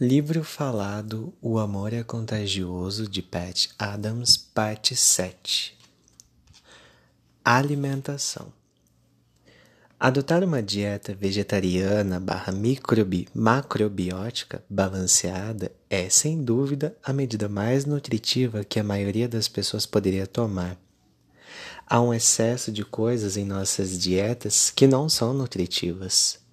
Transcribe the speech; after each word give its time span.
Livro 0.00 0.42
falado 0.42 1.32
O 1.40 1.56
Amor 1.56 1.92
é 1.92 2.02
Contagioso 2.02 3.08
de 3.08 3.22
Pat 3.22 3.68
Adams, 3.78 4.36
parte 4.36 4.96
7 4.96 5.78
Alimentação 7.44 8.52
Adotar 9.98 10.42
uma 10.42 10.60
dieta 10.60 11.14
vegetariana 11.14 12.18
barra 12.18 12.52
microbi, 12.52 13.28
macrobiótica 13.32 14.64
balanceada 14.68 15.70
é, 15.88 16.10
sem 16.10 16.42
dúvida, 16.42 16.96
a 17.00 17.12
medida 17.12 17.48
mais 17.48 17.84
nutritiva 17.84 18.64
que 18.64 18.80
a 18.80 18.84
maioria 18.84 19.28
das 19.28 19.46
pessoas 19.46 19.86
poderia 19.86 20.26
tomar. 20.26 20.76
Há 21.86 22.00
um 22.00 22.12
excesso 22.12 22.72
de 22.72 22.84
coisas 22.84 23.36
em 23.36 23.44
nossas 23.44 23.96
dietas 23.96 24.72
que 24.74 24.88
não 24.88 25.08
são 25.08 25.32
nutritivas. 25.32 26.43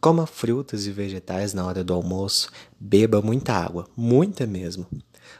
Coma 0.00 0.26
frutas 0.26 0.86
e 0.86 0.92
vegetais 0.92 1.54
na 1.54 1.64
hora 1.64 1.82
do 1.82 1.94
almoço, 1.94 2.50
beba 2.78 3.20
muita 3.22 3.52
água, 3.52 3.88
muita 3.96 4.46
mesmo. 4.46 4.86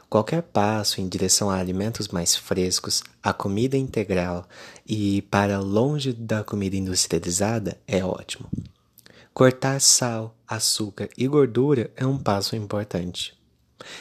Qualquer 0.09 0.41
passo 0.41 1.01
em 1.01 1.07
direção 1.07 1.49
a 1.49 1.57
alimentos 1.57 2.07
mais 2.07 2.35
frescos, 2.35 3.03
a 3.21 3.33
comida 3.33 3.77
integral 3.77 4.47
e 4.85 5.21
para 5.23 5.59
longe 5.59 6.13
da 6.13 6.43
comida 6.43 6.75
industrializada 6.75 7.77
é 7.87 8.03
ótimo. 8.03 8.49
Cortar 9.33 9.79
sal, 9.79 10.35
açúcar 10.47 11.09
e 11.17 11.27
gordura 11.27 11.91
é 11.95 12.05
um 12.05 12.17
passo 12.17 12.55
importante. 12.55 13.37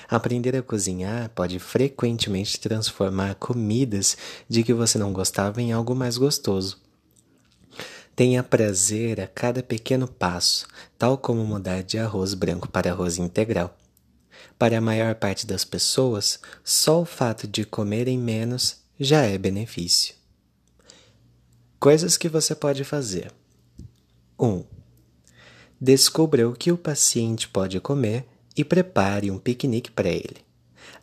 Aprender 0.08 0.56
a 0.56 0.62
cozinhar 0.62 1.28
pode 1.30 1.58
frequentemente 1.58 2.58
transformar 2.58 3.34
comidas 3.34 4.16
de 4.48 4.62
que 4.62 4.72
você 4.72 4.96
não 4.96 5.12
gostava 5.12 5.60
em 5.60 5.72
algo 5.72 5.94
mais 5.94 6.16
gostoso. 6.16 6.80
Tenha 8.16 8.42
prazer 8.42 9.20
a 9.20 9.26
cada 9.26 9.62
pequeno 9.62 10.08
passo, 10.08 10.66
tal 10.96 11.18
como 11.18 11.44
mudar 11.44 11.82
de 11.82 11.98
arroz 11.98 12.32
branco 12.32 12.66
para 12.66 12.90
arroz 12.90 13.18
integral. 13.18 13.76
Para 14.58 14.78
a 14.78 14.80
maior 14.80 15.16
parte 15.16 15.46
das 15.46 15.66
pessoas, 15.66 16.40
só 16.64 17.02
o 17.02 17.04
fato 17.04 17.46
de 17.46 17.66
comerem 17.66 18.18
menos 18.18 18.78
já 18.98 19.20
é 19.26 19.36
benefício. 19.36 20.14
Coisas 21.78 22.16
que 22.16 22.26
você 22.26 22.54
pode 22.54 22.84
fazer: 22.84 23.30
1. 24.38 24.46
Um, 24.46 24.64
descubra 25.78 26.48
o 26.48 26.54
que 26.54 26.72
o 26.72 26.78
paciente 26.78 27.46
pode 27.46 27.78
comer 27.80 28.24
e 28.56 28.64
prepare 28.64 29.30
um 29.30 29.38
piquenique 29.38 29.90
para 29.90 30.08
ele. 30.08 30.38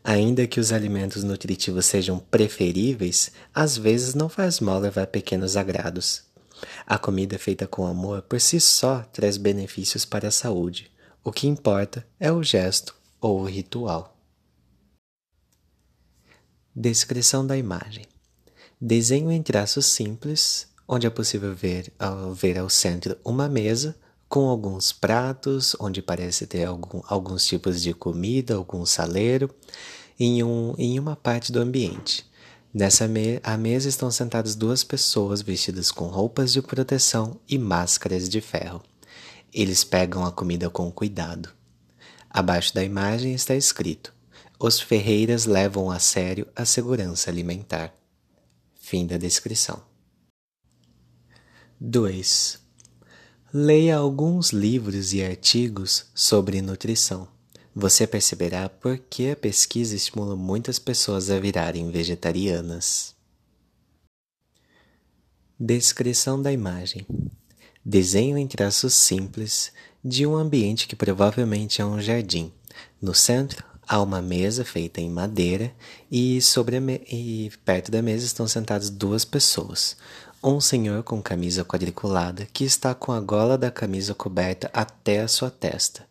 Ainda 0.03 0.47
que 0.47 0.59
os 0.59 0.71
alimentos 0.71 1.23
nutritivos 1.23 1.85
sejam 1.85 2.17
preferíveis, 2.17 3.31
às 3.53 3.77
vezes 3.77 4.15
não 4.15 4.27
faz 4.27 4.59
mal 4.59 4.79
levar 4.79 5.05
pequenos 5.05 5.55
agrados. 5.55 6.32
A 6.85 6.97
comida 6.97 7.37
feita 7.37 7.67
com 7.67 7.85
amor 7.85 8.21
por 8.23 8.39
si 8.39 8.59
só 8.59 8.99
traz 9.11 9.37
benefícios 9.37 10.05
para 10.05 10.27
a 10.27 10.31
saúde. 10.31 10.91
O 11.23 11.31
que 11.31 11.47
importa 11.47 12.05
é 12.19 12.31
o 12.31 12.43
gesto 12.43 12.95
ou 13.21 13.41
o 13.41 13.45
ritual. 13.45 14.17
Descrição 16.75 17.45
da 17.45 17.57
imagem: 17.57 18.05
desenho 18.79 19.31
em 19.31 19.41
traços 19.41 19.85
simples, 19.85 20.67
onde 20.87 21.07
é 21.07 21.09
possível 21.09 21.55
ver 21.55 21.93
ao, 21.99 22.33
ver 22.33 22.57
ao 22.57 22.69
centro 22.69 23.17
uma 23.23 23.47
mesa 23.47 23.95
com 24.27 24.49
alguns 24.49 24.91
pratos, 24.91 25.75
onde 25.79 26.01
parece 26.01 26.47
ter 26.47 26.65
algum, 26.65 27.01
alguns 27.05 27.45
tipos 27.45 27.81
de 27.81 27.93
comida, 27.93 28.55
algum 28.55 28.83
saleiro, 28.83 29.47
em, 30.19 30.43
um, 30.43 30.73
em 30.77 30.99
uma 30.99 31.15
parte 31.15 31.51
do 31.51 31.59
ambiente. 31.59 32.25
Nessa 32.73 33.07
me 33.07 33.39
à 33.43 33.55
mesa 33.55 33.87
estão 33.87 34.09
sentadas 34.09 34.55
duas 34.55 34.83
pessoas 34.83 35.43
vestidas 35.43 35.91
com 35.91 36.07
roupas 36.07 36.51
de 36.51 36.59
proteção 36.59 37.39
e 37.47 37.55
máscaras 37.59 38.27
de 38.27 38.41
ferro. 38.41 38.81
Eles 39.53 39.83
pegam 39.83 40.25
a 40.25 40.31
comida 40.31 40.71
com 40.71 40.91
cuidado. 40.91 41.49
Abaixo 42.27 42.73
da 42.73 42.83
imagem 42.83 43.35
está 43.35 43.53
escrito: 43.53 44.11
Os 44.59 44.79
ferreiras 44.79 45.45
levam 45.45 45.91
a 45.91 45.99
sério 45.99 46.47
a 46.55 46.65
segurança 46.65 47.29
alimentar. 47.29 47.93
Fim 48.73 49.05
da 49.05 49.17
descrição. 49.17 49.79
2. 51.79 52.59
Leia 53.53 53.97
alguns 53.97 54.49
livros 54.49 55.13
e 55.13 55.23
artigos 55.23 56.07
sobre 56.15 56.59
nutrição 56.59 57.32
você 57.75 58.05
perceberá 58.05 58.69
por 58.69 58.97
que 58.97 59.31
a 59.31 59.35
pesquisa 59.35 59.95
estimula 59.95 60.35
muitas 60.35 60.77
pessoas 60.77 61.29
a 61.29 61.39
virarem 61.39 61.89
vegetarianas. 61.89 63.15
Descrição 65.59 66.39
da 66.39 66.51
imagem: 66.51 67.05
desenho 67.83 68.37
em 68.37 68.47
traços 68.47 68.93
simples 68.93 69.71
de 70.03 70.25
um 70.25 70.35
ambiente 70.35 70.87
que 70.87 70.95
provavelmente 70.95 71.81
é 71.81 71.85
um 71.85 71.99
jardim. 71.99 72.51
No 73.01 73.15
centro 73.15 73.63
há 73.87 74.01
uma 74.01 74.21
mesa 74.21 74.63
feita 74.63 75.01
em 75.01 75.09
madeira 75.09 75.73
e, 76.11 76.41
sobre 76.41 76.77
e 77.09 77.51
perto 77.65 77.91
da 77.91 78.01
mesa 78.01 78.25
estão 78.25 78.47
sentadas 78.47 78.89
duas 78.89 79.25
pessoas. 79.25 79.97
Um 80.43 80.59
senhor 80.59 81.03
com 81.03 81.21
camisa 81.21 81.63
quadriculada 81.63 82.45
que 82.51 82.65
está 82.65 82.93
com 82.93 83.13
a 83.13 83.19
gola 83.21 83.57
da 83.57 83.71
camisa 83.71 84.13
coberta 84.13 84.69
até 84.73 85.21
a 85.21 85.27
sua 85.27 85.49
testa 85.49 86.05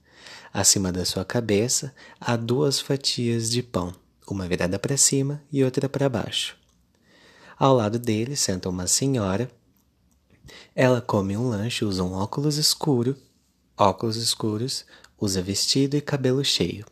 Acima 0.53 0.93
da 0.93 1.05
sua 1.07 1.25
cabeça 1.25 1.95
há 2.21 2.37
duas 2.37 2.79
fatias 2.79 3.49
de 3.49 3.63
pão, 3.63 3.95
uma 4.29 4.47
virada 4.47 4.79
para 4.79 4.99
cima 4.99 5.43
e 5.51 5.65
outra 5.65 5.89
para 5.89 6.11
baixo. 6.11 6.59
Ao 7.59 7.75
lado 7.75 7.99
dele 7.99 8.37
senta 8.37 8.69
uma 8.69 8.87
senhora. 8.87 9.51
Ela 10.75 11.01
come 11.01 11.39
um 11.39 11.49
lanche, 11.49 11.87
usa 11.87 12.03
um 12.03 12.13
óculos 12.13 12.59
escuro, 12.59 13.17
óculos 13.79 14.17
escuros, 14.17 14.85
usa 15.19 15.41
vestido 15.41 15.97
e 15.97 16.03
cabelo 16.03 16.45
cheio. 16.45 16.85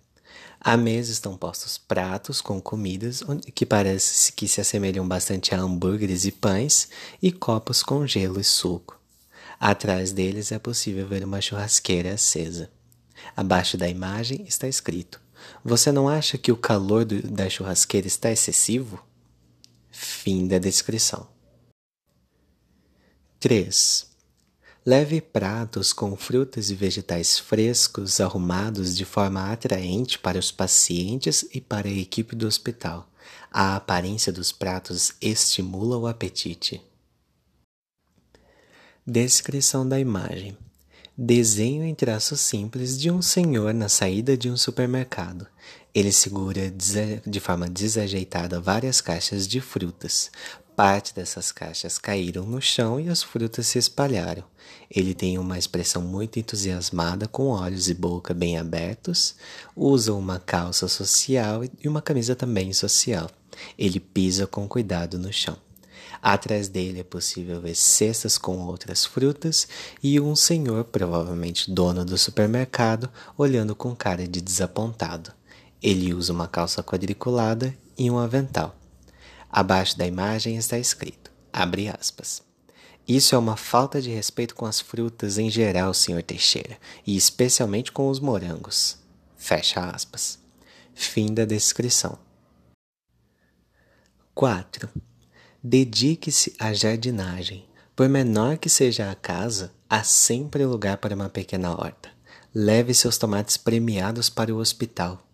À 0.58 0.74
mesa 0.76 1.12
estão 1.12 1.36
postos 1.36 1.76
pratos 1.76 2.40
com 2.40 2.62
comidas 2.62 3.22
que 3.54 3.66
parece 3.66 4.32
que 4.32 4.48
se 4.48 4.60
assemelham 4.62 5.06
bastante 5.06 5.54
a 5.54 5.60
hambúrgueres 5.60 6.24
e 6.24 6.32
pães 6.32 6.88
e 7.20 7.30
copos 7.30 7.82
com 7.82 8.06
gelo 8.06 8.40
e 8.40 8.44
suco. 8.44 8.98
Atrás 9.58 10.12
deles 10.12 10.50
é 10.50 10.58
possível 10.58 11.06
ver 11.06 11.24
uma 11.24 11.42
churrasqueira 11.42 12.14
acesa. 12.14 12.70
Abaixo 13.36 13.76
da 13.76 13.88
imagem 13.88 14.44
está 14.46 14.68
escrito: 14.68 15.20
Você 15.64 15.90
não 15.92 16.08
acha 16.08 16.36
que 16.36 16.52
o 16.52 16.56
calor 16.56 17.04
do, 17.04 17.22
da 17.22 17.48
churrasqueira 17.48 18.06
está 18.06 18.30
excessivo? 18.30 19.02
Fim 19.90 20.46
da 20.46 20.58
descrição. 20.58 21.26
3. 23.38 24.06
Leve 24.84 25.20
pratos 25.20 25.92
com 25.92 26.16
frutas 26.16 26.70
e 26.70 26.74
vegetais 26.74 27.38
frescos 27.38 28.20
arrumados 28.20 28.96
de 28.96 29.04
forma 29.04 29.50
atraente 29.52 30.18
para 30.18 30.38
os 30.38 30.50
pacientes 30.50 31.46
e 31.52 31.60
para 31.60 31.88
a 31.88 31.92
equipe 31.92 32.34
do 32.34 32.46
hospital. 32.46 33.10
A 33.50 33.76
aparência 33.76 34.32
dos 34.32 34.52
pratos 34.52 35.12
estimula 35.20 35.96
o 35.96 36.06
apetite. 36.06 36.82
Descrição 39.06 39.88
da 39.88 39.98
imagem 39.98 40.56
desenho 41.22 41.84
em 41.84 41.94
traços 41.94 42.40
simples 42.40 42.98
de 42.98 43.10
um 43.10 43.20
senhor 43.20 43.74
na 43.74 43.90
saída 43.90 44.38
de 44.38 44.50
um 44.50 44.56
supermercado. 44.56 45.46
Ele 45.94 46.10
segura 46.10 46.72
de 47.26 47.38
forma 47.38 47.68
desajeitada 47.68 48.58
várias 48.58 49.02
caixas 49.02 49.46
de 49.46 49.60
frutas. 49.60 50.30
Parte 50.74 51.14
dessas 51.14 51.52
caixas 51.52 51.98
caíram 51.98 52.46
no 52.46 52.58
chão 52.58 52.98
e 52.98 53.10
as 53.10 53.22
frutas 53.22 53.66
se 53.66 53.78
espalharam. 53.78 54.44
Ele 54.90 55.12
tem 55.12 55.36
uma 55.36 55.58
expressão 55.58 56.00
muito 56.00 56.38
entusiasmada, 56.38 57.28
com 57.28 57.48
olhos 57.48 57.90
e 57.90 57.94
boca 57.94 58.32
bem 58.32 58.56
abertos. 58.56 59.34
Usa 59.76 60.14
uma 60.14 60.38
calça 60.38 60.88
social 60.88 61.60
e 61.64 61.86
uma 61.86 62.00
camisa 62.00 62.34
também 62.34 62.72
social. 62.72 63.28
Ele 63.76 64.00
pisa 64.00 64.46
com 64.46 64.66
cuidado 64.66 65.18
no 65.18 65.30
chão. 65.30 65.58
Atrás 66.22 66.68
dele 66.68 67.00
é 67.00 67.04
possível 67.04 67.60
ver 67.60 67.74
cestas 67.74 68.36
com 68.36 68.58
outras 68.66 69.04
frutas 69.04 69.68
e 70.02 70.20
um 70.20 70.36
senhor, 70.36 70.84
provavelmente 70.84 71.70
dono 71.70 72.04
do 72.04 72.18
supermercado, 72.18 73.10
olhando 73.36 73.74
com 73.74 73.94
cara 73.94 74.26
de 74.26 74.40
desapontado. 74.40 75.32
Ele 75.82 76.12
usa 76.12 76.32
uma 76.32 76.46
calça 76.46 76.82
quadriculada 76.82 77.74
e 77.96 78.10
um 78.10 78.18
avental. 78.18 78.76
Abaixo 79.50 79.96
da 79.96 80.06
imagem 80.06 80.56
está 80.56 80.78
escrito: 80.78 81.30
abre 81.52 81.88
aspas. 81.88 82.42
Isso 83.08 83.34
é 83.34 83.38
uma 83.38 83.56
falta 83.56 84.00
de 84.00 84.10
respeito 84.10 84.54
com 84.54 84.66
as 84.66 84.78
frutas 84.78 85.36
em 85.38 85.50
geral, 85.50 85.92
senhor 85.92 86.22
Teixeira, 86.22 86.78
e 87.06 87.16
especialmente 87.16 87.90
com 87.90 88.08
os 88.08 88.20
morangos. 88.20 88.98
Fecha 89.36 89.80
aspas. 89.90 90.38
Fim 90.94 91.32
da 91.32 91.44
descrição. 91.44 92.18
4. 94.34 94.88
Dedique-se 95.62 96.54
à 96.58 96.72
jardinagem. 96.72 97.66
Por 97.94 98.08
menor 98.08 98.56
que 98.56 98.68
seja 98.68 99.10
a 99.10 99.14
casa, 99.14 99.72
há 99.88 100.02
sempre 100.02 100.64
lugar 100.64 100.96
para 100.96 101.14
uma 101.14 101.28
pequena 101.28 101.70
horta. 101.72 102.10
Leve 102.54 102.94
seus 102.94 103.18
tomates 103.18 103.56
premiados 103.56 104.30
para 104.30 104.54
o 104.54 104.58
hospital. 104.58 105.26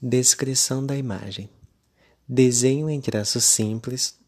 Descrição 0.00 0.86
da 0.86 0.96
imagem: 0.96 1.50
desenho 2.28 2.88
em 2.88 3.00
traços 3.00 3.44
simples 3.44 4.18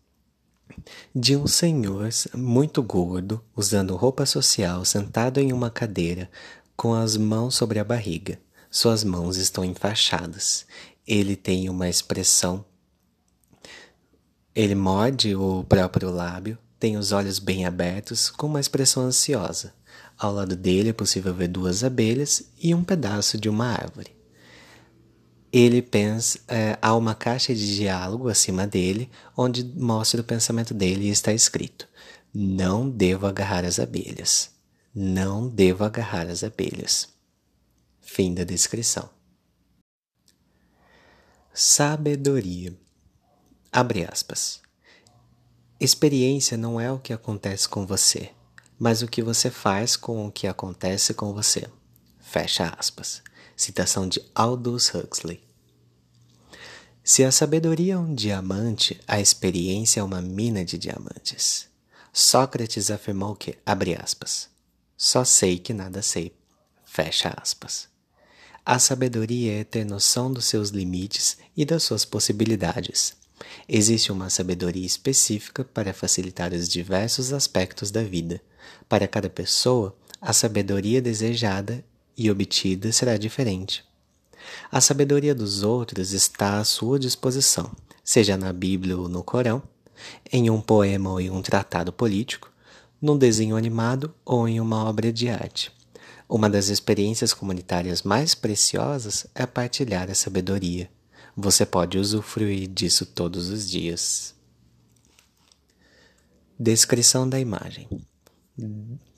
de 1.15 1.37
um 1.37 1.47
senhor 1.47 2.09
muito 2.35 2.83
gordo, 2.83 3.43
usando 3.55 3.95
roupa 3.95 4.27
social, 4.27 4.85
sentado 4.85 5.39
em 5.39 5.53
uma 5.53 5.71
cadeira, 5.71 6.31
com 6.77 6.95
as 6.95 7.17
mãos 7.17 7.55
sobre 7.55 7.79
a 7.79 7.85
barriga. 7.85 8.41
Suas 8.71 9.05
mãos 9.05 9.37
estão 9.37 9.65
enfaixadas. 9.65 10.67
Ele 11.07 11.37
tem 11.37 11.69
uma 11.69 11.89
expressão. 11.89 12.65
Ele 14.55 14.75
morde 14.75 15.35
o 15.35 15.65
próprio 15.65 16.11
lábio, 16.11 16.59
tem 16.79 16.97
os 16.97 17.11
olhos 17.11 17.39
bem 17.39 17.65
abertos, 17.65 18.29
com 18.29 18.47
uma 18.47 18.61
expressão 18.61 19.05
ansiosa. 19.05 19.73
Ao 20.19 20.33
lado 20.33 20.55
dele 20.55 20.91
é 20.91 20.93
possível 20.93 21.33
ver 21.33 21.49
duas 21.49 21.83
abelhas 21.83 22.51
e 22.59 22.75
um 22.75 22.85
pedaço 22.85 23.39
de 23.39 23.49
uma 23.49 23.67
árvore. 23.67 24.15
Ele 25.51 25.81
pensa, 25.81 26.39
é, 26.49 26.79
há 26.81 26.95
uma 26.95 27.15
caixa 27.15 27.55
de 27.55 27.77
diálogo 27.77 28.29
acima 28.29 28.67
dele, 28.67 29.11
onde 29.37 29.65
mostra 29.65 30.21
o 30.21 30.25
pensamento 30.25 30.75
dele 30.75 31.07
e 31.07 31.11
está 31.11 31.33
escrito: 31.33 31.89
Não 32.33 32.89
devo 32.89 33.27
agarrar 33.27 33.65
as 33.65 33.79
abelhas. 33.79 34.51
Não 34.95 35.49
devo 35.49 35.85
agarrar 35.85 36.27
as 36.27 36.45
abelhas. 36.45 37.09
Fim 38.01 38.35
da 38.35 38.45
descrição. 38.45 39.09
Sabedoria. 41.55 42.75
Abre 43.75 44.05
aspas. 44.05 44.61
Experiência 45.81 46.59
não 46.59 46.79
é 46.79 46.93
o 46.93 46.99
que 46.99 47.11
acontece 47.11 47.67
com 47.67 47.87
você, 47.87 48.31
mas 48.79 49.01
o 49.01 49.09
que 49.09 49.23
você 49.23 49.51
faz 49.51 49.97
com 49.97 50.27
o 50.27 50.31
que 50.31 50.47
acontece 50.47 51.15
com 51.15 51.33
você. 51.33 51.67
Fecha 52.21 52.67
aspas. 52.79 53.23
Citação 53.57 54.07
de 54.07 54.23
Aldous 54.35 54.93
Huxley. 54.95 55.43
Se 57.03 57.25
a 57.25 57.33
sabedoria 57.33 57.95
é 57.95 57.99
um 57.99 58.15
diamante, 58.15 59.01
a 59.09 59.19
experiência 59.19 60.01
é 60.01 60.03
uma 60.03 60.21
mina 60.21 60.67
de 60.67 60.77
diamantes. 60.77 61.67
Sócrates 62.13 62.91
afirmou 62.91 63.35
que, 63.35 63.57
abre 63.65 63.95
aspas, 63.95 64.51
só 64.99 65.25
sei 65.25 65.59
que 65.59 65.73
nada 65.73 66.03
sei, 66.03 66.37
fecha 66.85 67.33
aspas. 67.41 67.89
A 68.67 68.79
sabedoria 68.79 69.61
é 69.61 69.65
ter 69.65 69.87
noção 69.87 70.31
dos 70.31 70.45
seus 70.45 70.69
limites 70.69 71.39
e 71.57 71.65
das 71.65 71.83
suas 71.83 72.05
possibilidades. 72.05 73.22
Existe 73.69 74.13
uma 74.13 74.31
sabedoria 74.31 74.87
específica 74.87 75.65
para 75.65 75.95
facilitar 75.95 76.53
os 76.53 76.69
diversos 76.69 77.33
aspectos 77.33 77.91
da 77.91 78.03
vida. 78.03 78.41
Para 78.89 79.09
cada 79.09 79.31
pessoa, 79.31 79.97
a 80.21 80.33
sabedoria 80.33 81.03
desejada 81.03 81.85
e 82.17 82.31
obtida 82.31 82.93
será 82.93 83.17
diferente. 83.17 83.85
A 84.71 84.81
sabedoria 84.81 85.35
dos 85.35 85.63
outros 85.63 86.13
está 86.13 86.59
à 86.59 86.65
sua 86.65 86.99
disposição, 86.99 87.71
seja 88.03 88.37
na 88.37 88.53
Bíblia 88.53 88.97
ou 88.97 89.09
no 89.09 89.23
Corão, 89.23 89.63
em 90.33 90.51
um 90.51 90.61
poema 90.61 91.11
ou 91.11 91.21
em 91.21 91.31
um 91.31 91.43
tratado 91.43 91.93
político, 91.93 92.51
num 93.01 93.17
desenho 93.17 93.57
animado 93.57 94.15
ou 94.25 94.49
em 94.49 94.61
uma 94.61 94.85
obra 94.85 95.13
de 95.13 95.29
arte. 95.29 95.73
Uma 96.29 96.49
das 96.49 96.69
experiências 96.69 97.35
comunitárias 97.35 98.03
mais 98.03 98.35
preciosas 98.35 99.27
é 99.35 99.45
partilhar 99.45 100.11
a 100.11 100.15
sabedoria. 100.15 100.89
Você 101.37 101.65
pode 101.65 101.99
usufruir 101.99 102.69
disso 102.69 103.07
todos 103.07 103.49
os 103.49 103.69
dias. 103.69 104.35
Descrição 106.59 107.27
da 107.29 107.41
imagem: 107.41 107.89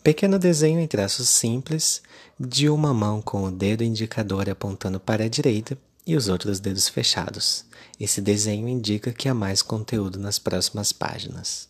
Pequeno 0.02 0.38
desenho 0.38 0.78
em 0.78 0.86
traços 0.86 1.28
simples 1.28 2.02
de 2.38 2.68
uma 2.68 2.94
mão 2.94 3.20
com 3.20 3.42
o 3.44 3.50
dedo 3.50 3.82
indicador 3.82 4.48
apontando 4.48 5.00
para 5.00 5.24
a 5.24 5.28
direita 5.28 5.76
e 6.06 6.14
os 6.14 6.28
outros 6.28 6.60
dedos 6.60 6.88
fechados. 6.88 7.64
Esse 7.98 8.20
desenho 8.20 8.68
indica 8.68 9.12
que 9.12 9.28
há 9.28 9.34
mais 9.34 9.60
conteúdo 9.60 10.18
nas 10.18 10.38
próximas 10.38 10.92
páginas. 10.92 11.68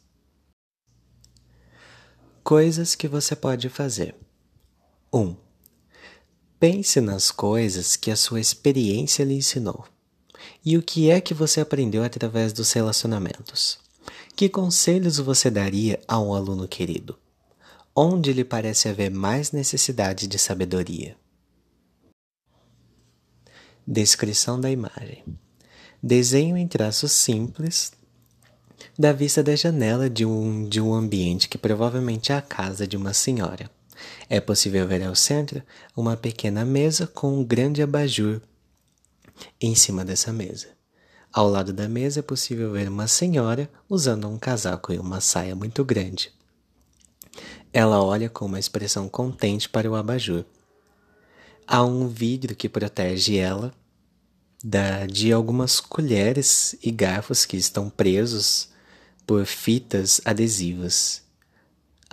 Coisas 2.43 2.95
que 2.95 3.09
você 3.09 3.35
pode 3.35 3.71
fazer. 3.71 4.15
1. 5.13 5.35
Pense 6.61 7.01
nas 7.01 7.31
coisas 7.31 7.97
que 7.97 8.11
a 8.11 8.17
sua 8.17 8.41
experiência 8.41 9.25
lhe 9.25 9.35
ensinou. 9.35 9.87
E 10.65 10.77
o 10.77 10.83
que 10.83 11.11
é 11.11 11.21
que 11.21 11.35
você 11.35 11.61
aprendeu 11.61 12.03
através 12.03 12.53
dos 12.53 12.73
relacionamentos? 12.73 13.79
Que 14.35 14.49
conselhos 14.49 15.19
você 15.19 15.51
daria 15.51 16.01
a 16.09 16.19
um 16.19 16.35
aluno 16.35 16.67
querido? 16.67 17.19
Onde 17.95 18.33
lhe 18.33 18.45
parece 18.45 18.89
haver 18.89 19.11
mais 19.11 19.53
necessidade 19.53 20.27
de 20.27 20.39
sabedoria? 20.39 21.17
Descrição 23.87 24.61
da 24.61 24.71
imagem: 24.71 25.23
Desenho 26.03 26.57
em 26.57 26.67
traços 26.67 27.13
simples 27.13 27.93
da 28.99 29.13
vista 29.13 29.43
da 29.43 29.55
janela 29.55 30.09
de 30.09 30.25
um, 30.25 30.69
de 30.69 30.81
um 30.81 30.95
ambiente 30.95 31.49
que 31.49 31.59
provavelmente 31.59 32.33
é 32.33 32.37
a 32.37 32.43
casa 32.43 32.87
de 32.87 32.97
uma 32.97 33.13
senhora. 33.13 33.71
É 34.29 34.41
possível 34.41 34.87
ver 34.87 35.03
ao 35.03 35.15
centro 35.15 35.63
uma 35.97 36.17
pequena 36.17 36.65
mesa 36.65 37.07
com 37.07 37.39
um 37.39 37.45
grande 37.45 37.83
abajur 37.83 38.41
em 39.61 39.75
cima 39.75 40.05
dessa 40.05 40.33
mesa. 40.33 40.69
Ao 41.33 41.49
lado 41.49 41.73
da 41.73 41.89
mesa 41.89 42.21
é 42.21 42.23
possível 42.23 42.73
ver 42.73 42.89
uma 42.89 43.09
senhora 43.09 43.69
usando 43.89 44.29
um 44.29 44.39
casaco 44.39 44.93
e 44.93 44.99
uma 44.99 45.21
saia 45.21 45.55
muito 45.55 45.85
grande. 45.85 46.33
Ela 47.73 48.03
olha 48.03 48.29
com 48.29 48.47
uma 48.47 48.59
expressão 48.59 49.09
contente 49.09 49.69
para 49.69 49.91
o 49.91 49.97
abajur. 49.97 50.45
Há 51.67 51.83
um 51.85 52.07
vidro 52.07 52.55
que 52.55 52.69
protege 52.69 53.37
ela 53.37 53.75
da, 54.63 55.07
de 55.07 55.33
algumas 55.33 55.81
colheres 55.81 56.77
e 56.83 56.91
garfos 56.91 57.45
que 57.45 57.57
estão 57.57 57.91
presos 57.91 58.69
por 59.27 59.45
fitas 59.45 60.21
adesivas 60.25 61.25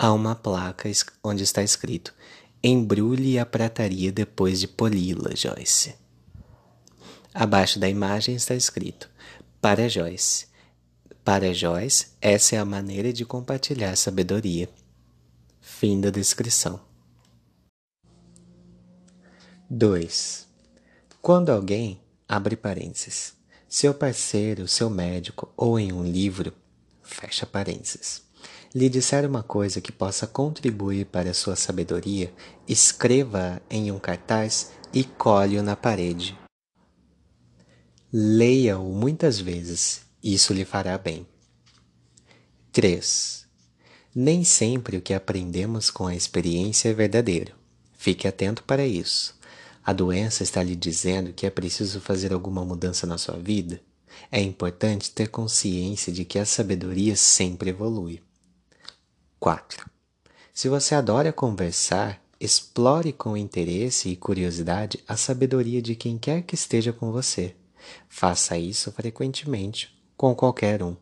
há 0.01 0.11
uma 0.11 0.33
placa 0.33 0.89
onde 1.23 1.43
está 1.43 1.61
escrito: 1.61 2.13
Embrulhe 2.63 3.37
a 3.37 3.45
prataria 3.45 4.11
depois 4.11 4.59
de 4.59 4.67
poli-la, 4.67 5.35
Joyce. 5.35 5.93
Abaixo 7.33 7.79
da 7.79 7.87
imagem 7.89 8.35
está 8.35 8.55
escrito: 8.55 9.09
Para 9.59 9.87
Joyce. 9.87 10.47
Para 11.23 11.53
Joyce, 11.53 12.07
essa 12.19 12.55
é 12.55 12.59
a 12.59 12.65
maneira 12.65 13.13
de 13.13 13.25
compartilhar 13.25 13.95
sabedoria. 13.95 14.69
Fim 15.59 16.01
da 16.01 16.09
descrição. 16.09 16.79
2. 19.69 20.47
Quando 21.21 21.51
alguém, 21.51 22.01
abre 22.27 22.55
parênteses, 22.55 23.33
seu 23.69 23.93
parceiro, 23.93 24.67
seu 24.67 24.89
médico 24.89 25.53
ou 25.55 25.79
em 25.79 25.93
um 25.93 26.03
livro, 26.03 26.51
fecha 27.01 27.45
parênteses 27.45 28.31
lhe 28.73 28.87
disser 28.87 29.27
uma 29.27 29.43
coisa 29.43 29.81
que 29.81 29.91
possa 29.91 30.25
contribuir 30.25 31.05
para 31.05 31.29
a 31.29 31.33
sua 31.33 31.55
sabedoria, 31.55 32.33
escreva 32.67 33.61
em 33.69 33.91
um 33.91 33.99
cartaz 33.99 34.71
e 34.93 35.03
colhe-o 35.03 35.63
na 35.63 35.75
parede. 35.75 36.40
Leia-o 38.13 38.91
muitas 38.91 39.39
vezes, 39.39 40.01
isso 40.21 40.53
lhe 40.53 40.65
fará 40.65 40.97
bem. 40.97 41.25
3. 42.73 43.47
Nem 44.13 44.43
sempre 44.43 44.97
o 44.97 45.01
que 45.01 45.13
aprendemos 45.13 45.89
com 45.89 46.07
a 46.07 46.13
experiência 46.13 46.89
é 46.89 46.93
verdadeiro. 46.93 47.55
Fique 47.97 48.27
atento 48.27 48.65
para 48.65 48.85
isso. 48.85 49.33
A 49.81 49.93
doença 49.93 50.43
está 50.43 50.61
lhe 50.61 50.75
dizendo 50.75 51.31
que 51.31 51.45
é 51.45 51.49
preciso 51.49 52.01
fazer 52.01 52.33
alguma 52.33 52.65
mudança 52.65 53.07
na 53.07 53.17
sua 53.17 53.37
vida? 53.37 53.81
É 54.29 54.41
importante 54.41 55.11
ter 55.11 55.29
consciência 55.29 56.11
de 56.11 56.25
que 56.25 56.37
a 56.37 56.45
sabedoria 56.45 57.15
sempre 57.15 57.69
evolui. 57.69 58.21
4. 59.39 59.89
Se 60.53 60.67
você 60.67 60.95
adora 60.95 61.31
conversar, 61.31 62.21
explore 62.41 63.13
com 63.13 63.37
interesse 63.37 64.09
e 64.09 64.17
curiosidade 64.17 64.99
a 65.07 65.15
sabedoria 65.15 65.81
de 65.81 65.95
quem 65.95 66.17
quer 66.17 66.41
que 66.41 66.55
esteja 66.55 66.91
com 66.91 67.09
você. 67.09 67.55
Faça 68.07 68.57
isso 68.57 68.91
frequentemente 68.91 69.95
com 70.17 70.35
qualquer 70.35 70.83
um. 70.83 70.95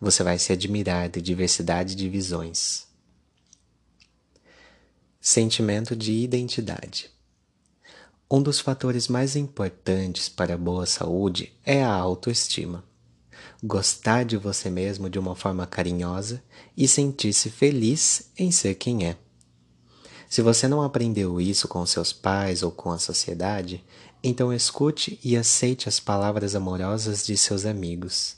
Você 0.00 0.22
vai 0.22 0.38
se 0.38 0.52
admirar 0.52 1.08
da 1.08 1.20
diversidade 1.20 1.94
de 1.94 2.08
visões. 2.08 2.86
Sentimento 5.20 5.96
de 5.96 6.12
identidade. 6.12 7.10
Um 8.30 8.42
dos 8.42 8.60
fatores 8.60 9.08
mais 9.08 9.36
importantes 9.36 10.28
para 10.28 10.54
a 10.54 10.58
boa 10.58 10.86
saúde 10.86 11.52
é 11.64 11.82
a 11.82 11.92
autoestima 11.92 12.84
gostar 13.62 14.24
de 14.24 14.36
você 14.36 14.70
mesmo 14.70 15.10
de 15.10 15.18
uma 15.18 15.36
forma 15.36 15.66
carinhosa 15.66 16.42
e 16.76 16.88
sentir-se 16.88 17.50
feliz 17.50 18.30
em 18.38 18.50
ser 18.50 18.74
quem 18.74 19.06
é. 19.06 19.16
Se 20.28 20.42
você 20.42 20.68
não 20.68 20.82
aprendeu 20.82 21.40
isso 21.40 21.66
com 21.66 21.84
seus 21.84 22.12
pais 22.12 22.62
ou 22.62 22.70
com 22.70 22.90
a 22.90 22.98
sociedade, 22.98 23.84
então 24.22 24.52
escute 24.52 25.18
e 25.24 25.36
aceite 25.36 25.88
as 25.88 25.98
palavras 25.98 26.54
amorosas 26.54 27.24
de 27.24 27.36
seus 27.36 27.64
amigos. 27.64 28.36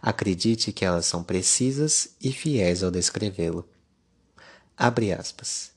Acredite 0.00 0.72
que 0.72 0.84
elas 0.84 1.06
são 1.06 1.22
precisas 1.22 2.10
e 2.20 2.32
fiéis 2.32 2.82
ao 2.82 2.90
descrevê-lo. 2.90 3.68
Abre 4.76 5.12
aspas. 5.12 5.70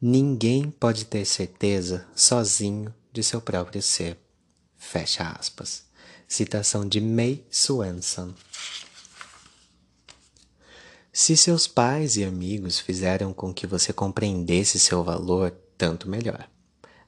Ninguém 0.00 0.70
pode 0.70 1.06
ter 1.06 1.24
certeza 1.24 2.06
sozinho 2.14 2.94
de 3.12 3.22
seu 3.22 3.40
próprio 3.40 3.82
ser. 3.82 4.18
Fecha 4.76 5.28
aspas. 5.38 5.84
Citação 6.28 6.86
de 6.86 7.00
May 7.00 7.44
Swenson. 7.50 8.34
Se 11.12 11.34
seus 11.34 11.66
pais 11.66 12.16
e 12.16 12.24
amigos 12.24 12.78
fizeram 12.78 13.32
com 13.32 13.52
que 13.52 13.66
você 13.66 13.90
compreendesse 13.90 14.78
seu 14.78 15.02
valor, 15.02 15.50
tanto 15.78 16.10
melhor. 16.10 16.46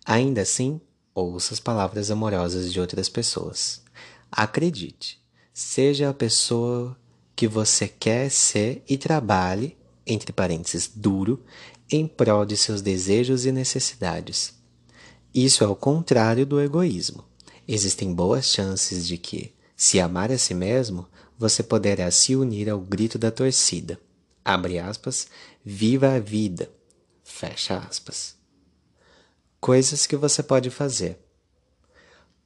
Ainda 0.05 0.41
assim, 0.41 0.81
ouça 1.19 1.55
as 1.55 1.61
palavras 1.61 2.11
amorosas 2.11 2.73
de 2.73 2.81
outras 2.81 3.09
pessoas. 3.09 3.83
Acredite, 4.31 5.21
seja 5.53 6.11
a 6.11 6.15
pessoa 6.15 6.97
que 7.35 7.47
você 7.47 7.89
quer 7.89 8.31
ser 8.31 8.83
e 8.89 8.97
trabalhe, 8.97 9.77
entre 10.07 10.33
parênteses, 10.33 10.91
duro, 10.95 11.45
em 11.91 12.07
prol 12.07 12.45
de 12.45 12.57
seus 12.57 12.83
desejos 12.83 13.47
e 13.47 13.53
necessidades. 13.53 14.55
Isso 15.35 15.63
é 15.63 15.69
o 15.69 15.77
contrário 15.77 16.45
do 16.47 16.61
egoísmo. 16.61 17.25
Existem 17.67 18.13
boas 18.13 18.47
chances 18.47 19.07
de 19.07 19.19
que, 19.19 19.55
se 19.77 20.01
amar 20.01 20.33
a 20.33 20.39
si 20.39 20.55
mesmo, 20.55 21.07
você 21.39 21.63
poderá 21.63 22.11
se 22.11 22.35
unir 22.35 22.69
ao 22.69 22.81
grito 22.81 23.19
da 23.19 23.31
torcida. 23.31 24.01
Abre 24.45 24.79
aspas, 24.79 25.29
viva 25.65 26.15
a 26.15 26.19
vida. 26.19 26.71
Fecha 27.23 27.77
aspas. 27.77 28.38
Coisas 29.61 30.07
que 30.07 30.17
você 30.17 30.43
pode 30.43 30.71
fazer. 30.71 31.19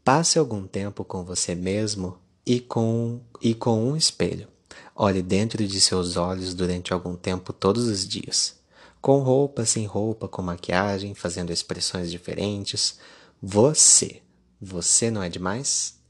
Passe 0.02 0.38
algum 0.38 0.66
tempo 0.66 1.04
com 1.04 1.22
você 1.24 1.54
mesmo 1.54 2.18
e 2.44 2.58
com, 2.58 3.20
e 3.40 3.54
com 3.54 3.84
um 3.84 3.96
espelho. 3.96 4.48
Olhe 4.96 5.22
dentro 5.22 5.66
de 5.66 5.80
seus 5.80 6.16
olhos 6.16 6.54
durante 6.54 6.92
algum 6.92 7.14
tempo 7.14 7.52
todos 7.52 7.84
os 7.86 8.08
dias. 8.08 8.60
Com 9.00 9.20
roupa, 9.20 9.64
sem 9.66 9.84
roupa, 9.84 10.26
com 10.26 10.40
maquiagem, 10.42 11.14
fazendo 11.14 11.52
expressões 11.52 12.10
diferentes. 12.10 12.98
Você. 13.40 14.22
Você 14.60 15.10
não 15.10 15.22
é 15.22 15.28
demais? 15.28 16.00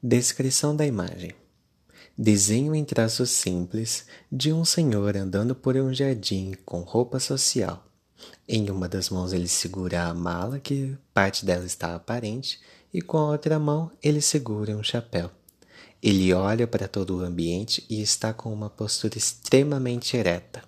Descrição 0.00 0.76
da 0.76 0.86
imagem. 0.86 1.32
Desenho 2.16 2.74
em 2.74 2.84
traços 2.84 3.30
simples 3.30 4.06
de 4.30 4.52
um 4.52 4.64
senhor 4.64 5.16
andando 5.16 5.54
por 5.54 5.76
um 5.76 5.92
jardim 5.92 6.54
com 6.64 6.80
roupa 6.82 7.18
social. 7.18 7.84
Em 8.46 8.70
uma 8.70 8.88
das 8.88 9.10
mãos 9.10 9.32
ele 9.32 9.48
segura 9.48 10.04
a 10.04 10.14
mala, 10.14 10.60
que 10.60 10.96
parte 11.12 11.44
dela 11.44 11.64
está 11.64 11.94
aparente, 11.94 12.60
e 12.92 13.00
com 13.00 13.18
a 13.18 13.30
outra 13.30 13.58
mão 13.58 13.90
ele 14.02 14.20
segura 14.20 14.76
um 14.76 14.82
chapéu. 14.82 15.30
Ele 16.02 16.32
olha 16.34 16.66
para 16.66 16.86
todo 16.86 17.16
o 17.16 17.20
ambiente 17.22 17.84
e 17.88 18.02
está 18.02 18.32
com 18.34 18.52
uma 18.52 18.68
postura 18.68 19.16
extremamente 19.16 20.16
ereta. 20.16 20.62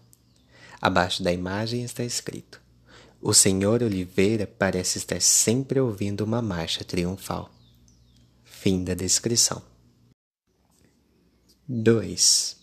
Abaixo 0.80 1.22
da 1.22 1.32
imagem 1.32 1.84
está 1.84 2.02
escrito: 2.02 2.60
O 3.20 3.34
senhor 3.34 3.82
Oliveira 3.82 4.46
parece 4.46 4.98
estar 4.98 5.20
sempre 5.20 5.78
ouvindo 5.78 6.22
uma 6.22 6.40
marcha 6.40 6.84
triunfal. 6.84 7.50
Fim 8.44 8.82
da 8.82 8.94
descrição. 8.94 9.62
2. 11.68 12.56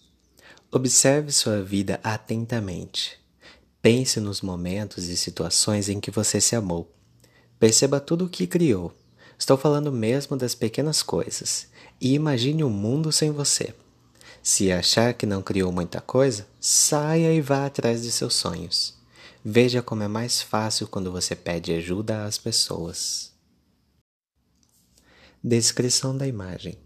Observe 0.71 1.31
sua 1.31 1.61
vida 1.61 1.99
atentamente. 2.03 3.22
Pense 3.83 4.21
nos 4.21 4.39
momentos 4.39 5.09
e 5.09 5.17
situações 5.17 5.89
em 5.89 5.99
que 5.99 6.09
você 6.09 6.39
se 6.39 6.55
amou. 6.55 6.89
Perceba 7.59 7.99
tudo 7.99 8.23
o 8.23 8.29
que 8.29 8.47
criou. 8.47 8.95
Estou 9.37 9.57
falando 9.57 9.91
mesmo 9.91 10.37
das 10.37 10.55
pequenas 10.55 11.03
coisas. 11.03 11.67
E 11.99 12.13
imagine 12.13 12.63
um 12.63 12.69
mundo 12.69 13.11
sem 13.11 13.29
você. 13.29 13.75
Se 14.41 14.71
achar 14.71 15.13
que 15.13 15.25
não 15.25 15.41
criou 15.41 15.69
muita 15.69 15.99
coisa, 15.99 16.47
saia 16.61 17.33
e 17.33 17.41
vá 17.41 17.65
atrás 17.65 18.03
de 18.03 18.11
seus 18.13 18.35
sonhos. 18.35 18.95
Veja 19.43 19.81
como 19.81 20.01
é 20.01 20.07
mais 20.07 20.41
fácil 20.41 20.87
quando 20.87 21.11
você 21.11 21.35
pede 21.35 21.73
ajuda 21.73 22.23
às 22.23 22.37
pessoas. 22.37 23.33
Descrição 25.43 26.15
da 26.15 26.25
imagem: 26.25 26.77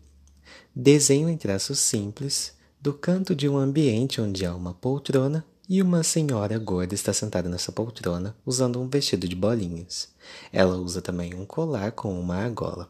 Desenho 0.75 1.29
em 1.29 1.37
traços 1.37 1.77
simples 1.77 2.53
do 2.81 2.91
canto 2.91 3.35
de 3.35 3.47
um 3.47 3.55
ambiente 3.55 4.19
onde 4.19 4.47
há 4.47 4.55
uma 4.55 4.73
poltrona 4.73 5.45
e 5.69 5.81
uma 5.81 6.01
senhora 6.01 6.57
gorda 6.57 6.95
está 6.95 7.11
sentada 7.11 7.49
nessa 7.49 7.73
poltrona 7.73 8.35
usando 8.45 8.79
um 8.79 8.87
vestido 8.87 9.27
de 9.27 9.35
bolinhas. 9.35 10.09
Ela 10.51 10.77
usa 10.77 11.01
também 11.01 11.33
um 11.33 11.45
colar 11.45 11.91
com 11.91 12.17
uma 12.17 12.35
argola. 12.35 12.89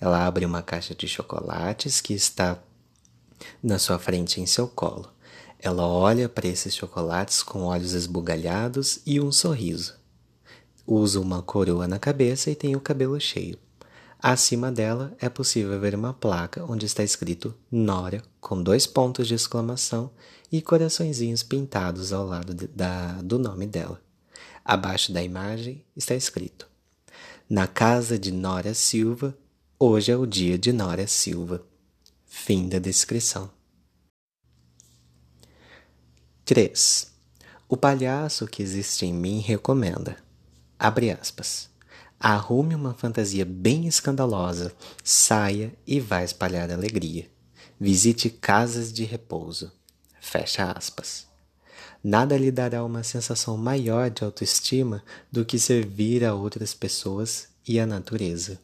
Ela 0.00 0.26
abre 0.26 0.44
uma 0.44 0.60
caixa 0.60 0.94
de 0.94 1.06
chocolates 1.06 2.00
que 2.00 2.12
está 2.12 2.58
na 3.62 3.78
sua 3.78 3.98
frente 3.98 4.40
em 4.40 4.46
seu 4.46 4.66
colo. 4.66 5.08
Ela 5.60 5.86
olha 5.86 6.28
para 6.28 6.48
esses 6.48 6.74
chocolates 6.74 7.42
com 7.42 7.62
olhos 7.62 7.92
esbugalhados 7.92 9.00
e 9.06 9.20
um 9.20 9.30
sorriso. 9.30 9.94
Usa 10.84 11.20
uma 11.20 11.42
coroa 11.42 11.86
na 11.86 11.98
cabeça 11.98 12.50
e 12.50 12.56
tem 12.56 12.74
o 12.74 12.80
cabelo 12.80 13.20
cheio. 13.20 13.58
Acima 14.20 14.72
dela 14.72 15.16
é 15.20 15.28
possível 15.28 15.78
ver 15.78 15.94
uma 15.94 16.12
placa 16.12 16.64
onde 16.64 16.84
está 16.84 17.04
escrito 17.04 17.54
Nora 17.70 18.20
com 18.40 18.60
dois 18.60 18.84
pontos 18.84 19.28
de 19.28 19.34
exclamação 19.34 20.10
e 20.50 20.60
coraçõezinhos 20.60 21.44
pintados 21.44 22.12
ao 22.12 22.26
lado 22.26 22.52
de, 22.52 22.66
da, 22.66 23.22
do 23.22 23.38
nome 23.38 23.64
dela. 23.64 24.02
Abaixo 24.64 25.12
da 25.12 25.22
imagem 25.22 25.84
está 25.94 26.16
escrito: 26.16 26.68
Na 27.48 27.68
casa 27.68 28.18
de 28.18 28.32
Nora 28.32 28.74
Silva, 28.74 29.38
hoje 29.78 30.10
é 30.10 30.16
o 30.16 30.26
dia 30.26 30.58
de 30.58 30.72
Nora 30.72 31.06
Silva. 31.06 31.64
Fim 32.26 32.68
da 32.68 32.80
descrição. 32.80 33.48
3. 36.44 37.12
O 37.68 37.76
palhaço 37.76 38.48
que 38.48 38.62
existe 38.64 39.06
em 39.06 39.12
mim 39.12 39.38
recomenda. 39.38 40.16
Abre 40.76 41.12
aspas. 41.12 41.70
Arrume 42.20 42.74
uma 42.74 42.94
fantasia 42.94 43.44
bem 43.44 43.86
escandalosa, 43.86 44.74
saia 45.04 45.72
e 45.86 46.00
vá 46.00 46.24
espalhar 46.24 46.70
alegria. 46.70 47.30
Visite 47.78 48.28
casas 48.28 48.92
de 48.92 49.04
repouso. 49.04 49.70
Fecha 50.20 50.72
aspas. 50.72 51.28
Nada 52.02 52.36
lhe 52.36 52.50
dará 52.50 52.84
uma 52.84 53.04
sensação 53.04 53.56
maior 53.56 54.10
de 54.10 54.24
autoestima 54.24 55.02
do 55.30 55.44
que 55.44 55.58
servir 55.58 56.24
a 56.24 56.34
outras 56.34 56.74
pessoas 56.74 57.48
e 57.66 57.78
a 57.78 57.86
natureza. 57.86 58.60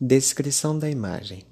Descrição 0.00 0.78
da 0.78 0.88
imagem: 0.88 1.44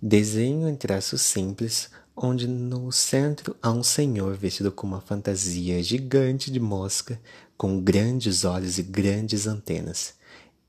Desenho 0.00 0.68
em 0.68 0.76
traços 0.76 1.22
simples, 1.22 1.90
onde 2.16 2.48
no 2.48 2.90
centro 2.90 3.54
há 3.60 3.70
um 3.70 3.82
senhor 3.82 4.34
vestido 4.36 4.72
com 4.72 4.86
uma 4.86 5.02
fantasia 5.02 5.82
gigante 5.82 6.50
de 6.50 6.58
mosca, 6.58 7.20
com 7.56 7.78
grandes 7.80 8.44
olhos 8.44 8.78
e 8.78 8.82
grandes 8.82 9.46
antenas. 9.46 10.14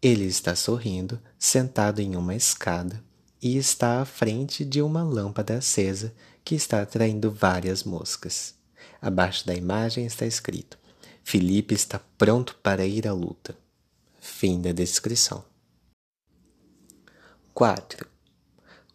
Ele 0.02 0.26
está 0.26 0.56
sorrindo, 0.56 1.20
sentado 1.40 2.02
em 2.02 2.16
uma 2.16 2.36
escada, 2.36 3.02
e 3.42 3.56
está 3.58 4.02
à 4.02 4.06
frente 4.06 4.66
de 4.66 4.82
uma 4.82 5.04
lâmpada 5.04 5.58
acesa 5.58 6.14
que 6.44 6.56
está 6.56 6.82
atraindo 6.82 7.32
várias 7.32 7.84
moscas. 7.84 8.56
Abaixo 9.02 9.46
da 9.46 9.54
imagem 9.54 10.06
está 10.06 10.26
escrito: 10.26 10.78
Felipe 11.24 11.74
está 11.74 12.02
pronto 12.18 12.56
para 12.62 12.86
ir 12.86 13.08
à 13.08 13.14
luta. 13.14 13.56
Fim 14.20 14.62
da 14.62 14.72
descrição. 14.72 15.44
4. 17.54 18.17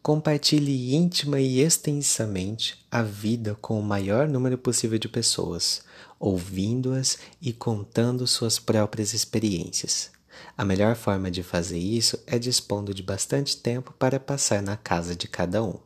Compartilhe 0.02 0.96
íntima 0.96 1.38
e 1.38 1.60
extensamente 1.60 2.84
a 2.90 3.04
vida 3.04 3.56
com 3.60 3.78
o 3.78 3.82
maior 3.84 4.26
número 4.26 4.58
possível 4.58 4.98
de 4.98 5.08
pessoas, 5.08 5.84
ouvindo-as 6.18 7.18
e 7.40 7.52
contando 7.52 8.26
suas 8.26 8.58
próprias 8.58 9.14
experiências. 9.14 10.10
A 10.58 10.64
melhor 10.64 10.96
forma 10.96 11.30
de 11.30 11.44
fazer 11.44 11.78
isso 11.78 12.18
é 12.26 12.36
dispondo 12.36 12.92
de 12.92 13.00
bastante 13.00 13.56
tempo 13.56 13.94
para 13.96 14.18
passar 14.18 14.60
na 14.60 14.76
casa 14.76 15.14
de 15.14 15.28
cada 15.28 15.62
um. 15.62 15.78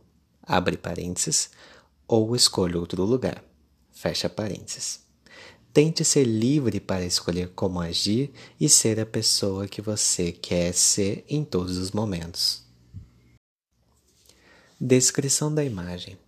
Abre 0.42 0.78
parênteses, 0.78 1.50
ou 2.08 2.34
escolha 2.34 2.78
outro 2.78 3.04
lugar. 3.04 3.44
Fecha 3.92 4.30
parênteses. 4.30 5.00
Tente 5.74 6.02
ser 6.06 6.24
livre 6.24 6.80
para 6.80 7.04
escolher 7.04 7.50
como 7.54 7.80
agir 7.80 8.32
e 8.58 8.66
ser 8.66 8.98
a 8.98 9.04
pessoa 9.04 9.68
que 9.68 9.82
você 9.82 10.32
quer 10.32 10.72
ser 10.72 11.22
em 11.28 11.44
todos 11.44 11.76
os 11.76 11.90
momentos. 11.90 12.65
Descrição 14.78 15.54
da 15.54 15.64
imagem: 15.64 16.18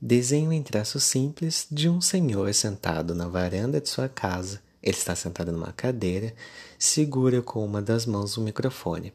Desenho 0.00 0.50
em 0.50 0.62
traços 0.62 1.04
simples 1.04 1.66
de 1.70 1.90
um 1.90 2.00
senhor 2.00 2.54
sentado 2.54 3.14
na 3.14 3.28
varanda 3.28 3.82
de 3.82 3.90
sua 3.90 4.08
casa. 4.08 4.62
Ele 4.82 4.96
está 4.96 5.14
sentado 5.14 5.52
numa 5.52 5.74
cadeira, 5.74 6.34
segura 6.78 7.42
com 7.42 7.62
uma 7.62 7.82
das 7.82 8.06
mãos 8.06 8.38
o 8.38 8.40
microfone. 8.40 9.12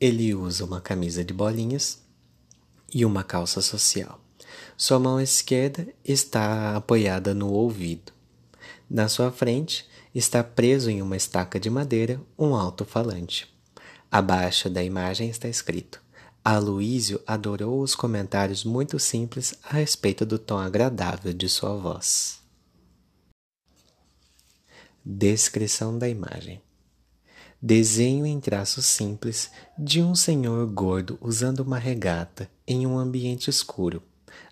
Ele 0.00 0.32
usa 0.32 0.64
uma 0.64 0.80
camisa 0.80 1.24
de 1.24 1.34
bolinhas 1.34 2.00
e 2.94 3.04
uma 3.04 3.24
calça 3.24 3.60
social. 3.60 4.20
Sua 4.76 5.00
mão 5.00 5.20
esquerda 5.20 5.88
está 6.04 6.76
apoiada 6.76 7.34
no 7.34 7.50
ouvido. 7.50 8.12
Na 8.88 9.08
sua 9.08 9.32
frente 9.32 9.88
está 10.14 10.44
preso 10.44 10.88
em 10.88 11.02
uma 11.02 11.16
estaca 11.16 11.58
de 11.58 11.68
madeira 11.68 12.20
um 12.38 12.54
alto-falante. 12.54 13.52
Abaixo 14.08 14.70
da 14.70 14.84
imagem 14.84 15.28
está 15.28 15.48
escrito: 15.48 16.03
Aloísio 16.46 17.22
adorou 17.26 17.80
os 17.80 17.94
comentários 17.94 18.64
muito 18.64 18.98
simples 18.98 19.54
a 19.62 19.76
respeito 19.76 20.26
do 20.26 20.38
tom 20.38 20.58
agradável 20.58 21.32
de 21.32 21.48
sua 21.48 21.74
voz. 21.74 22.38
Descrição 25.02 25.98
da 25.98 26.06
imagem: 26.06 26.60
Desenho 27.62 28.26
em 28.26 28.38
traços 28.40 28.84
simples 28.84 29.50
de 29.78 30.02
um 30.02 30.14
senhor 30.14 30.66
gordo 30.66 31.16
usando 31.22 31.60
uma 31.60 31.78
regata 31.78 32.50
em 32.66 32.86
um 32.86 32.98
ambiente 32.98 33.48
escuro. 33.48 34.02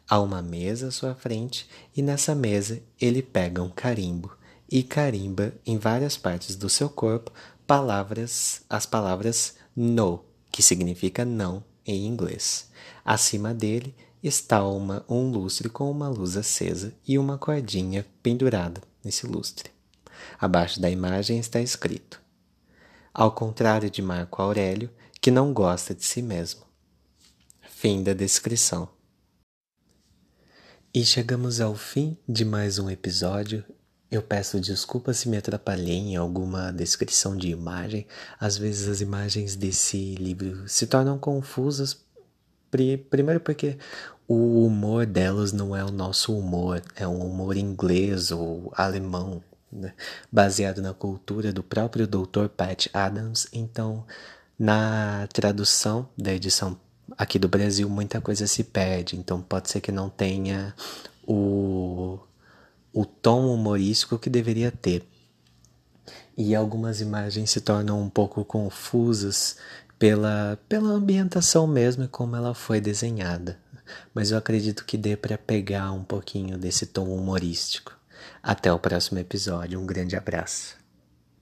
Há 0.09 0.19
uma 0.19 0.41
mesa 0.41 0.89
à 0.89 0.91
sua 0.91 1.15
frente 1.15 1.69
e 1.95 2.01
nessa 2.01 2.35
mesa 2.35 2.83
ele 2.99 3.21
pega 3.21 3.63
um 3.63 3.69
carimbo 3.69 4.35
e 4.67 4.83
carimba 4.83 5.53
em 5.67 5.77
várias 5.77 6.17
partes 6.17 6.57
do 6.57 6.71
seu 6.71 6.89
corpo 6.89 7.31
palavras, 7.67 8.63
as 8.67 8.87
palavras 8.87 9.57
no, 9.77 10.25
que 10.51 10.63
significa 10.63 11.23
não 11.23 11.63
em 11.87 12.07
inglês. 12.07 12.71
Acima 13.05 13.53
dele 13.53 13.95
está 14.23 14.65
uma, 14.65 15.05
um 15.09 15.31
lustre 15.31 15.69
com 15.69 15.91
uma 15.91 16.09
luz 16.09 16.37
acesa 16.37 16.95
e 17.07 17.19
uma 17.19 17.37
cordinha 17.37 18.07
pendurada 18.23 18.81
nesse 19.05 19.27
lustre. 19.27 19.71
Abaixo 20.39 20.81
da 20.81 20.91
imagem 20.91 21.39
está 21.39 21.61
escrito: 21.61 22.21
Ao 23.13 23.33
contrário 23.33 23.91
de 23.91 24.01
Marco 24.01 24.41
Aurélio, 24.41 24.91
que 25.21 25.31
não 25.31 25.53
gosta 25.53 25.95
de 25.95 26.05
si 26.05 26.23
mesmo. 26.23 26.63
Fim 27.61 28.03
da 28.03 28.13
descrição. 28.13 28.89
E 30.95 31.05
chegamos 31.05 31.61
ao 31.61 31.75
fim 31.75 32.17
de 32.29 32.45
mais 32.45 32.79
um 32.79 32.91
episódio. 32.91 33.65
Eu 34.13 34.21
peço 34.21 34.61
desculpas 34.61 35.17
se 35.17 35.29
me 35.31 35.39
atrapalhei 35.39 35.97
em 35.97 36.17
alguma 36.17 36.71
descrição 36.71 37.35
de 37.35 37.49
imagem. 37.49 38.07
Às 38.39 38.59
vezes 38.59 38.87
as 38.87 39.01
imagens 39.01 39.57
desse 39.57 40.15
livro 40.17 40.69
se 40.69 40.87
tornam 40.87 41.19
confusas. 41.19 41.99
Primeiro 42.71 43.41
porque 43.41 43.79
o 44.29 44.67
humor 44.67 45.07
delas 45.07 45.51
não 45.51 45.75
é 45.75 45.83
o 45.83 45.91
nosso 45.91 46.39
humor, 46.39 46.83
é 46.95 47.09
um 47.09 47.25
humor 47.25 47.57
inglês 47.57 48.31
ou 48.31 48.71
alemão, 48.77 49.43
né? 49.73 49.95
baseado 50.31 50.83
na 50.83 50.93
cultura 50.93 51.51
do 51.51 51.63
próprio 51.63 52.07
Dr. 52.07 52.49
Pat 52.55 52.89
Adams. 52.93 53.49
Então, 53.51 54.05
na 54.59 55.27
tradução 55.33 56.07
da 56.19 56.35
edição 56.35 56.79
aqui 57.17 57.39
do 57.39 57.49
Brasil 57.49 57.89
muita 57.89 58.21
coisa 58.21 58.47
se 58.47 58.63
perde, 58.63 59.17
então 59.17 59.41
pode 59.41 59.71
ser 59.71 59.81
que 59.81 59.91
não 59.91 60.11
tenha 60.11 60.75
o, 61.27 62.19
o 62.93 63.05
tom 63.05 63.53
humorístico 63.55 64.19
que 64.19 64.29
deveria 64.29 64.71
ter. 64.71 65.05
E 66.37 66.55
algumas 66.55 67.01
imagens 67.01 67.51
se 67.51 67.61
tornam 67.61 68.01
um 68.01 68.09
pouco 68.09 68.45
confusas 68.45 69.57
pela, 69.99 70.59
pela 70.69 70.91
ambientação 70.91 71.67
mesmo 71.67 72.05
e 72.05 72.09
como 72.09 72.37
ela 72.37 72.55
foi 72.55 72.81
desenhada. 72.81 73.59
Mas 74.15 74.31
eu 74.31 74.39
acredito 74.39 74.85
que 74.85 74.97
dê 74.97 75.17
para 75.17 75.37
pegar 75.39 75.93
um 75.93 76.03
pouquinho 76.03 76.59
desse 76.59 76.87
tom 76.87 77.09
humorístico. 77.15 77.97
Até 78.43 78.73
o 78.73 78.79
próximo 78.79 79.19
episódio, 79.19 79.79
um 79.79 79.87
grande 79.87 80.17
abraço. 80.17 80.82